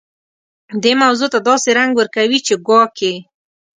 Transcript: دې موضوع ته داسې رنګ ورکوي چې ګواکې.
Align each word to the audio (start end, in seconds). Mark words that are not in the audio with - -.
دې 0.83 0.93
موضوع 1.01 1.27
ته 1.33 1.39
داسې 1.49 1.69
رنګ 1.77 1.91
ورکوي 1.95 2.39
چې 2.47 2.53
ګواکې. 2.67 3.13